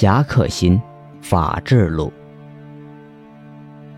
[0.00, 0.80] 侠客心，
[1.20, 2.10] 法治路。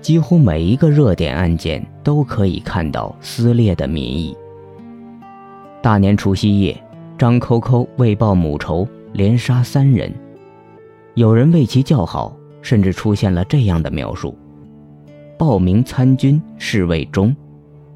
[0.00, 4.36] 几乎每一个热点案件都可以看到撕裂的民意。
[5.80, 6.76] 大年除夕夜，
[7.16, 10.12] 张扣扣为报母仇，连杀三人。
[11.14, 14.36] 有人为其叫好，甚至出现了这样的描述：
[15.38, 17.32] 报名参军是为忠，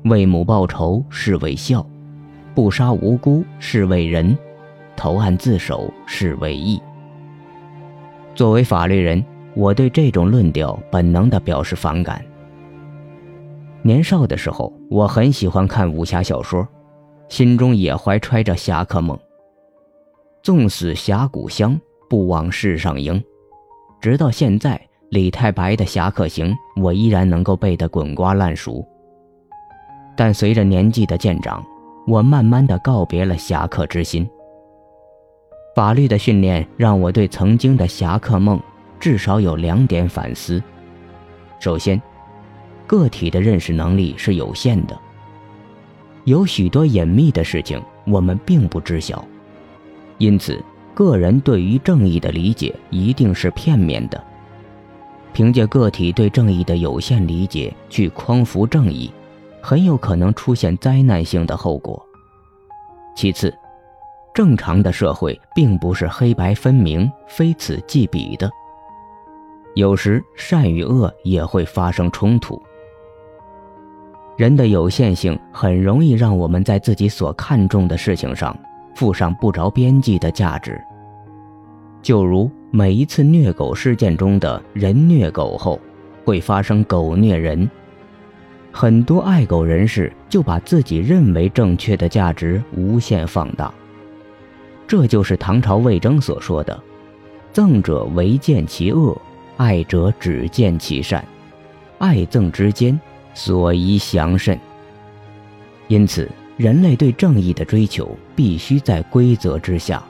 [0.05, 1.85] 为母报仇是为孝，
[2.55, 4.39] 不杀无辜是为仁，
[4.95, 6.81] 投案自首是为义。
[8.39, 9.25] 作为法律人，
[9.57, 12.25] 我对这种论调本能地表示反感。
[13.83, 16.65] 年少的时候，我很喜欢看武侠小说，
[17.29, 19.19] 心中也怀揣着侠客梦。
[20.41, 21.77] 纵死峡谷乡，
[22.09, 23.21] 不枉世上英。
[24.01, 28.87] 直到现在，李太白的侠客行，我依然能够背得滚瓜烂熟。
[30.17, 31.61] 但随着年纪的渐长，
[32.07, 34.31] 我慢慢地告别了侠客之心。
[35.79, 38.61] 法律的训练让我对曾经的侠客梦
[38.99, 40.61] 至少有两点反思：
[41.61, 42.03] 首先，
[42.85, 44.99] 个体的认识能力是有限的，
[46.25, 49.25] 有许多隐秘的事情我们并不知晓，
[50.19, 50.61] 因此，
[50.95, 54.21] 个人对于正义的理解一定是片面的。
[55.33, 59.13] 凭借个体对正义的有限理解去匡扶正义，
[59.63, 62.05] 很有可能出现灾难性的后果。
[63.15, 63.57] 其次，
[64.39, 68.49] 正常的社会并不是黑白分明、非此即彼的，
[69.75, 72.63] 有时善与恶也会发生冲突。
[74.37, 78.57] 人的有限性很容易让我们在自己所看重的事情上
[78.95, 80.81] 附上不着边际的价值。
[82.01, 85.81] 就如每一次虐狗事件中的人虐狗后，
[86.25, 87.69] 会发生狗虐人，
[88.71, 93.75] 很多爱狗人士就把自己认为正确的价值无限放大。
[94.89, 96.83] 这就是唐朝魏征所说的
[97.53, 99.15] ：“憎者唯见其恶，
[99.59, 101.23] 爱者只见其善，
[101.99, 102.99] 爱憎之间，
[103.35, 104.59] 所宜详慎。”
[105.89, 110.03] 因此，人类对正义的追求必须在规则之下，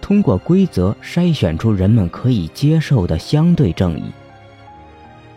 [0.00, 4.04] 通过规则筛选出人们可以接受的相对正义。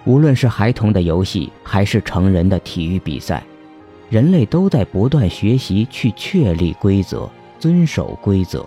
[0.05, 3.43] 无论是孩童的游戏，还是成人的体育比赛，
[4.09, 7.29] 人类都在不断学习去确立规则。
[7.59, 8.65] 遵守规则，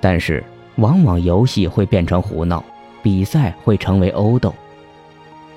[0.00, 0.44] 但是
[0.76, 2.62] 往往游戏会变成胡闹，
[3.02, 4.54] 比赛会成为殴斗。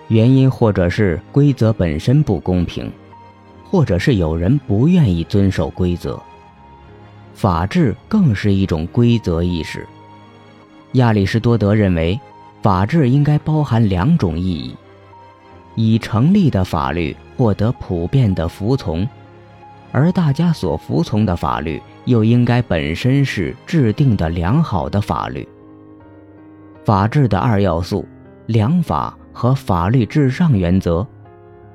[0.08, 2.92] 原因或者是规则本身不公平，
[3.70, 6.20] 或者是有人不愿意遵守规则。
[7.34, 9.88] 法治更是一种规则意识。
[10.94, 12.20] 亚里士多德认为，
[12.62, 14.76] 法治应该包含两种意义：
[15.76, 19.08] 以成立的法律获得普遍的服从。
[19.92, 25.48] 而大家所服从的法律，又应该本身是制定的良好的法律。
[26.84, 28.08] 法治的二要素——
[28.48, 31.06] 良法和法律至上原则，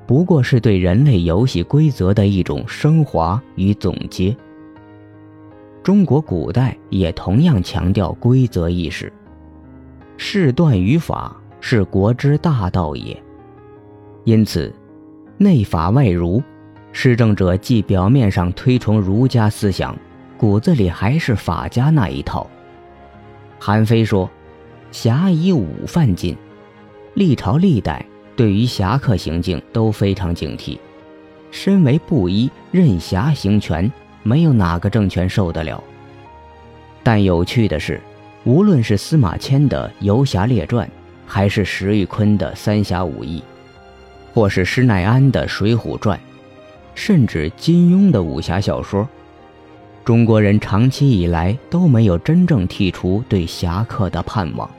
[0.05, 4.35] 不过是对人类游戏规则的一种升华与总结。
[5.81, 9.13] 中国古代也同样强调规则意识，
[10.17, 13.15] 事断于法，是国之大道也。
[14.23, 14.73] 因此，
[15.37, 16.43] 内法外儒。
[16.91, 19.93] 施政者既表面上推崇儒家思想，
[20.37, 22.45] 骨子里还是法家那一套。
[23.59, 24.29] 韩非说
[24.91, 26.35] ：“侠以武犯禁。”
[27.15, 30.77] 历朝历代对于侠客行径都非常警惕。
[31.51, 33.89] 身为布衣任侠行权，
[34.23, 35.81] 没有哪个政权受得了。
[37.01, 38.01] 但有趣的是，
[38.43, 40.85] 无论是司马迁的《游侠列传》，
[41.25, 43.39] 还是石玉坤的《三侠五义》，
[44.33, 46.17] 或是施耐庵的《水浒传》。
[46.93, 49.07] 甚至金庸的武侠小说，
[50.05, 54.69] 中国人长期以来都没有真正剔除对侠客的盼望。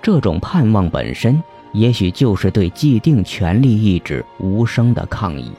[0.00, 5.50] 这种盼望本身，也许就是对既定权力意志无声的抗议。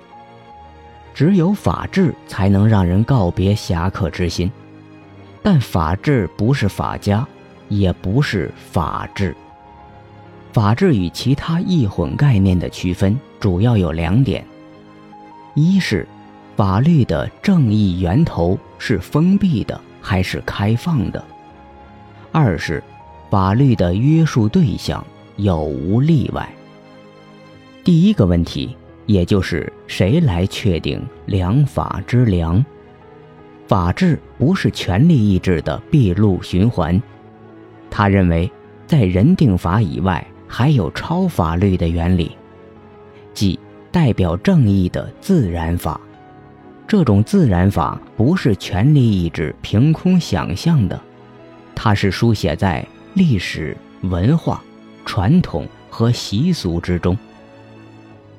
[1.14, 4.50] 只有法治才能让人告别侠客之心，
[5.44, 7.28] 但法治不是法家，
[7.68, 9.36] 也不是法治。
[10.54, 14.44] 法治与其他易混概念的区分，主要有两点。
[15.54, 16.08] 一是，
[16.60, 21.24] 法律的正义源头是封闭的还是开放的？
[22.34, 22.84] 二是，
[23.30, 25.02] 法律的约束对象
[25.38, 26.50] 有无例外？
[27.82, 28.76] 第一个问题，
[29.06, 32.62] 也就是谁来确定良法之良？
[33.66, 37.02] 法治不是权力意志的闭路循环，
[37.90, 38.52] 他认为，
[38.86, 42.34] 在人定法以外，还有超法律的原理，
[43.34, 43.58] 即。
[43.92, 46.00] 代表正义的自然法，
[46.90, 51.00] 这种自然法不是权力意志凭空想象的，
[51.76, 52.84] 它是书写在
[53.14, 54.60] 历史、文化、
[55.06, 57.16] 传统和习俗之中。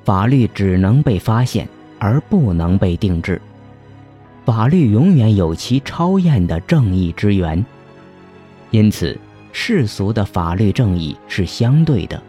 [0.04, 1.68] 法律只能被发现，
[2.00, 3.40] 而不能被定制。
[4.44, 7.64] 法律永远有其超验的正义之源，
[8.72, 9.16] 因此
[9.52, 12.20] 世俗的法律正义是相对的。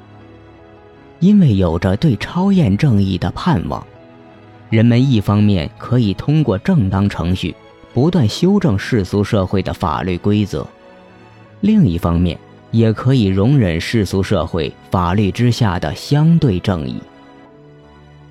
[1.19, 3.83] 因为有着对超验正义的盼望，
[4.71, 7.53] 人们一方面可以通过正当程序
[7.93, 10.65] 不断修正世俗社会的法律规则，
[11.59, 12.35] 另一方面
[12.71, 16.95] 也可以容忍世俗社会法律之下的相对正义。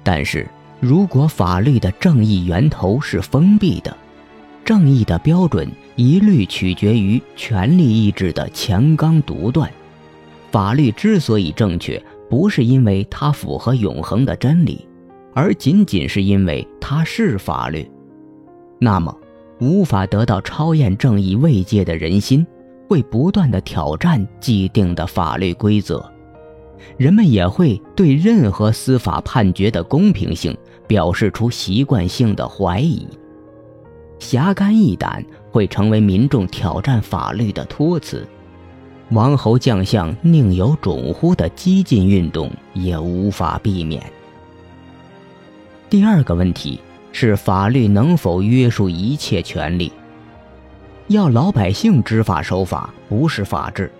[0.02, 0.44] 但是。
[0.82, 3.94] 如果法律的正义源头是封闭的，
[4.64, 9.70] 正义的标准一律取决于权力意志的强刚独断。
[10.50, 14.88] 法律之所以正确，不是因为它符合永恒的真理，
[15.34, 17.88] 而仅仅是因为它是法律。
[18.78, 19.16] 那么，
[19.60, 22.46] 无法得到超验正义慰藉的人心，
[22.88, 26.04] 会不断的挑战既定的法律规则。
[26.96, 30.56] 人们也会对任何司法判决的公平性
[30.86, 33.06] 表示出习惯性的怀疑，
[34.18, 38.26] 侠肝义胆会成为民众挑战法律的托词，
[39.10, 44.02] 王侯将相宁有种乎的激进运动也无法避免。
[45.90, 49.92] 第二个问题是法律能否约束一切权利？
[51.08, 53.90] 要老百姓知法守法，不是法治。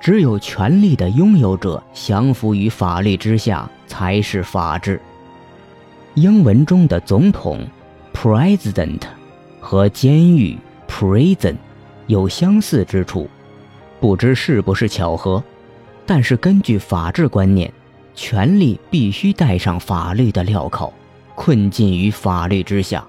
[0.00, 4.98] 只有权力的拥有者降服于法律之下，才是法治。
[6.14, 7.66] 英文中的总统
[8.14, 9.02] （president）
[9.60, 10.56] 和监狱
[10.88, 11.56] （prison）
[12.06, 13.28] 有相似之处，
[14.00, 15.44] 不知是不是巧合。
[16.06, 17.70] 但是根据法治观念，
[18.14, 20.90] 权力必须戴上法律的镣铐，
[21.36, 23.06] 困禁于法律之下。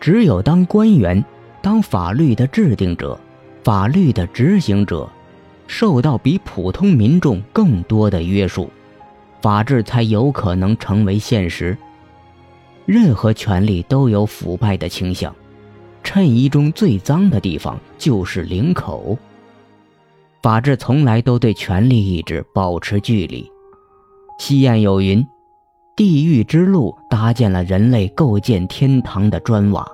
[0.00, 1.22] 只有当官员、
[1.60, 3.20] 当法律的制定者、
[3.62, 5.06] 法律的执行者。
[5.72, 8.68] 受到比普通民众更多的约束，
[9.40, 11.78] 法治才有可能成为现实。
[12.86, 15.32] 任何权利都有腐败的倾向，
[16.02, 19.16] 衬衣中最脏的地方就是领口。
[20.42, 23.48] 法治从来都对权力意志保持距离。
[24.40, 25.24] 西谚有云
[25.96, 29.86] ：“地狱之路搭建了人类构建天堂的砖瓦。”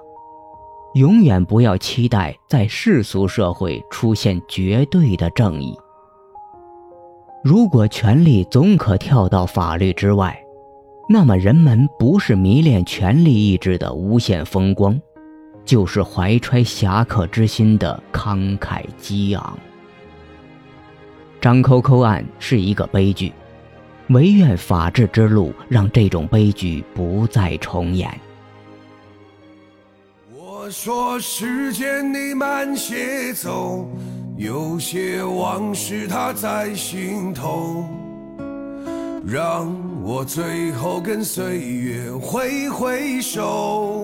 [0.94, 5.76] 永远不要期待在世俗社会出现绝对的正义。
[7.44, 10.34] 如果权力总可跳到法律之外，
[11.06, 14.98] 那么人们不是迷恋权力意志的无限风光，
[15.66, 19.58] 就是怀揣侠客之心的慷慨激昂。
[21.42, 23.32] 张扣扣案是一个悲剧，
[24.08, 28.08] 唯愿法治之路让这种悲剧不再重演。
[30.34, 33.88] 我说时间你慢些走，
[34.36, 37.84] 有些往事它在心头，
[39.24, 39.72] 让
[40.02, 43.95] 我最后跟岁月挥挥手。